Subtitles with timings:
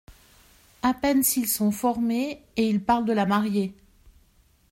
[0.81, 2.41] À peine s’ils sont formés…
[2.57, 3.75] et ils parlent de la marier!